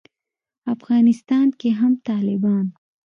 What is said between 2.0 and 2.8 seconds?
طالبان